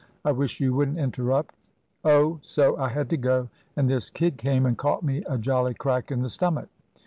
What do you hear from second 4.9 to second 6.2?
me a jolly crack